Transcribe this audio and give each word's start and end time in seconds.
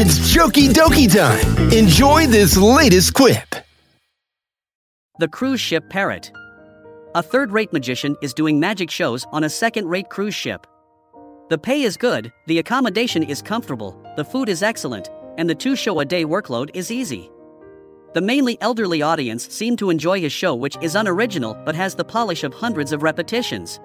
It's 0.00 0.32
JokieDokie 0.32 1.12
time. 1.12 1.72
Enjoy 1.72 2.28
this 2.28 2.56
latest 2.56 3.14
quip. 3.14 3.56
The 5.18 5.26
Cruise 5.26 5.60
Ship 5.60 5.82
Parrot. 5.90 6.30
A 7.16 7.22
third 7.24 7.50
rate 7.50 7.72
magician 7.72 8.14
is 8.22 8.32
doing 8.32 8.60
magic 8.60 8.92
shows 8.92 9.26
on 9.32 9.42
a 9.42 9.50
second 9.50 9.88
rate 9.88 10.08
cruise 10.08 10.36
ship. 10.36 10.68
The 11.50 11.58
pay 11.58 11.82
is 11.82 11.96
good, 11.96 12.32
the 12.46 12.60
accommodation 12.60 13.24
is 13.24 13.42
comfortable, 13.42 14.00
the 14.14 14.24
food 14.24 14.48
is 14.48 14.62
excellent, 14.62 15.10
and 15.36 15.50
the 15.50 15.54
two 15.56 15.74
show 15.74 15.98
a 15.98 16.04
day 16.04 16.24
workload 16.24 16.70
is 16.74 16.92
easy. 16.92 17.28
The 18.14 18.20
mainly 18.20 18.56
elderly 18.60 19.02
audience 19.02 19.52
seem 19.52 19.76
to 19.78 19.90
enjoy 19.90 20.20
his 20.20 20.32
show, 20.32 20.54
which 20.54 20.76
is 20.80 20.94
unoriginal 20.94 21.54
but 21.64 21.74
has 21.74 21.96
the 21.96 22.04
polish 22.04 22.44
of 22.44 22.54
hundreds 22.54 22.92
of 22.92 23.02
repetitions. 23.02 23.80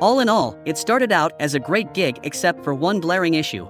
All 0.00 0.20
in 0.20 0.30
all, 0.30 0.58
it 0.64 0.78
started 0.78 1.12
out 1.12 1.34
as 1.40 1.54
a 1.54 1.60
great 1.60 1.92
gig 1.92 2.20
except 2.22 2.64
for 2.64 2.72
one 2.72 3.00
glaring 3.00 3.34
issue. 3.34 3.68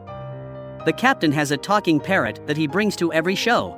The 0.87 0.93
captain 0.93 1.33
has 1.33 1.51
a 1.51 1.57
talking 1.57 1.99
parrot 1.99 2.47
that 2.47 2.57
he 2.57 2.69
brings 2.69 2.95
to 2.97 3.13
every 3.13 3.35
show. 3.35 3.77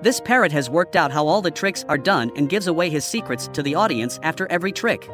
This 0.00 0.20
parrot 0.20 0.52
has 0.52 0.70
worked 0.70 0.94
out 0.94 1.10
how 1.10 1.26
all 1.26 1.42
the 1.42 1.50
tricks 1.50 1.84
are 1.88 1.98
done 1.98 2.30
and 2.36 2.48
gives 2.48 2.68
away 2.68 2.88
his 2.88 3.04
secrets 3.04 3.48
to 3.48 3.64
the 3.64 3.74
audience 3.74 4.20
after 4.22 4.46
every 4.46 4.70
trick. 4.70 5.10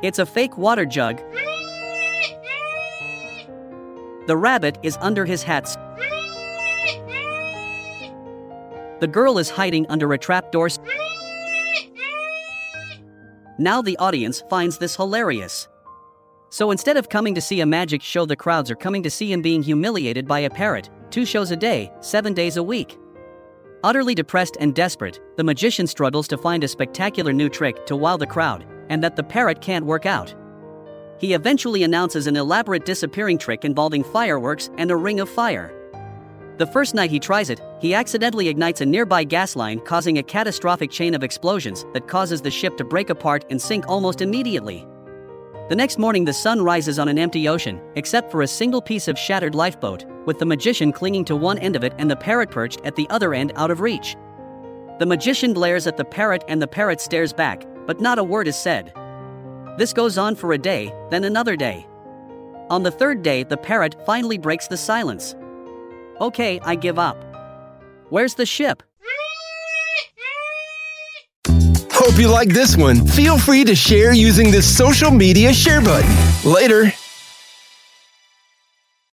It's 0.00 0.20
a 0.20 0.24
fake 0.24 0.56
water 0.56 0.86
jug. 0.86 1.18
The 4.28 4.36
rabbit 4.36 4.78
is 4.84 4.96
under 5.00 5.24
his 5.24 5.42
hat. 5.42 5.76
The 9.00 9.08
girl 9.10 9.38
is 9.38 9.50
hiding 9.50 9.86
under 9.88 10.12
a 10.12 10.18
trapdoor. 10.18 10.68
Now 13.58 13.82
the 13.82 13.96
audience 13.96 14.44
finds 14.48 14.78
this 14.78 14.94
hilarious. 14.94 15.66
So 16.50 16.70
instead 16.70 16.96
of 16.96 17.08
coming 17.08 17.34
to 17.34 17.40
see 17.40 17.60
a 17.60 17.66
magic 17.66 18.02
show, 18.02 18.24
the 18.24 18.36
crowds 18.36 18.70
are 18.70 18.76
coming 18.76 19.02
to 19.02 19.10
see 19.10 19.30
him 19.30 19.42
being 19.42 19.62
humiliated 19.62 20.26
by 20.26 20.40
a 20.40 20.50
parrot, 20.50 20.88
two 21.10 21.26
shows 21.26 21.50
a 21.50 21.56
day, 21.56 21.92
seven 22.00 22.32
days 22.32 22.56
a 22.56 22.62
week. 22.62 22.98
Utterly 23.84 24.14
depressed 24.14 24.56
and 24.58 24.74
desperate, 24.74 25.20
the 25.36 25.44
magician 25.44 25.86
struggles 25.86 26.26
to 26.28 26.38
find 26.38 26.64
a 26.64 26.68
spectacular 26.68 27.32
new 27.32 27.48
trick 27.48 27.84
to 27.86 27.96
wow 27.96 28.16
the 28.16 28.26
crowd, 28.26 28.66
and 28.88 29.04
that 29.04 29.14
the 29.14 29.22
parrot 29.22 29.60
can't 29.60 29.84
work 29.84 30.06
out. 30.06 30.34
He 31.18 31.34
eventually 31.34 31.82
announces 31.82 32.26
an 32.26 32.36
elaborate 32.36 32.86
disappearing 32.86 33.38
trick 33.38 33.64
involving 33.64 34.02
fireworks 34.02 34.70
and 34.78 34.90
a 34.90 34.96
ring 34.96 35.20
of 35.20 35.28
fire. 35.28 35.74
The 36.56 36.66
first 36.66 36.94
night 36.94 37.10
he 37.10 37.20
tries 37.20 37.50
it, 37.50 37.60
he 37.80 37.94
accidentally 37.94 38.48
ignites 38.48 38.80
a 38.80 38.86
nearby 38.86 39.22
gas 39.22 39.54
line, 39.54 39.80
causing 39.80 40.18
a 40.18 40.22
catastrophic 40.22 40.90
chain 40.90 41.14
of 41.14 41.22
explosions 41.22 41.84
that 41.92 42.08
causes 42.08 42.40
the 42.40 42.50
ship 42.50 42.76
to 42.78 42.84
break 42.84 43.10
apart 43.10 43.44
and 43.50 43.60
sink 43.60 43.86
almost 43.86 44.22
immediately. 44.22 44.86
The 45.68 45.76
next 45.76 45.98
morning, 45.98 46.24
the 46.24 46.32
sun 46.32 46.62
rises 46.62 46.98
on 46.98 47.08
an 47.08 47.18
empty 47.18 47.46
ocean, 47.46 47.78
except 47.94 48.30
for 48.30 48.40
a 48.40 48.46
single 48.46 48.80
piece 48.80 49.06
of 49.06 49.18
shattered 49.18 49.54
lifeboat, 49.54 50.06
with 50.24 50.38
the 50.38 50.46
magician 50.46 50.92
clinging 50.92 51.26
to 51.26 51.36
one 51.36 51.58
end 51.58 51.76
of 51.76 51.84
it 51.84 51.92
and 51.98 52.10
the 52.10 52.16
parrot 52.16 52.50
perched 52.50 52.80
at 52.86 52.96
the 52.96 53.06
other 53.10 53.34
end 53.34 53.52
out 53.54 53.70
of 53.70 53.80
reach. 53.80 54.16
The 54.98 55.04
magician 55.04 55.52
glares 55.52 55.86
at 55.86 55.98
the 55.98 56.06
parrot 56.06 56.42
and 56.48 56.62
the 56.62 56.66
parrot 56.66 57.02
stares 57.02 57.34
back, 57.34 57.66
but 57.86 58.00
not 58.00 58.18
a 58.18 58.24
word 58.24 58.48
is 58.48 58.56
said. 58.56 58.94
This 59.76 59.92
goes 59.92 60.16
on 60.16 60.36
for 60.36 60.54
a 60.54 60.58
day, 60.58 60.90
then 61.10 61.24
another 61.24 61.54
day. 61.54 61.86
On 62.70 62.82
the 62.82 62.90
third 62.90 63.22
day, 63.22 63.42
the 63.42 63.58
parrot 63.58 63.94
finally 64.06 64.38
breaks 64.38 64.68
the 64.68 64.76
silence. 64.78 65.36
Okay, 66.18 66.60
I 66.64 66.76
give 66.76 66.98
up. 66.98 67.22
Where's 68.08 68.34
the 68.34 68.46
ship? 68.46 68.82
Hope 72.08 72.18
you 72.18 72.30
like 72.30 72.48
this 72.48 72.74
one. 72.74 73.06
Feel 73.06 73.36
free 73.36 73.64
to 73.64 73.74
share 73.74 74.14
using 74.14 74.50
the 74.50 74.62
social 74.62 75.10
media 75.10 75.52
share 75.52 75.82
button. 75.82 76.10
Later. 76.42 76.90